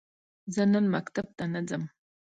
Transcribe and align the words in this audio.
زه 0.53 0.63
نن 0.71 0.85
مکتب 0.95 1.27
ته 1.37 1.45
نه 1.53 1.61
ځم. 1.67 1.83